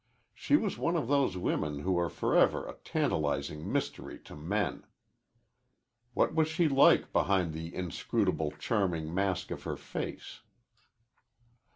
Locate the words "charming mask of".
8.57-9.61